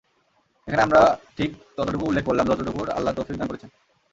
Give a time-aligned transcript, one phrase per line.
[0.67, 1.01] এখানে আমরা
[1.37, 3.69] ঠিক ততটুকু উল্লেখ করলাম, যতটুকুর আল্লাহ তাওফীক দান করেছেন।